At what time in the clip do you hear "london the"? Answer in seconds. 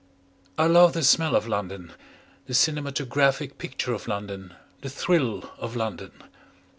1.47-2.55, 4.07-4.89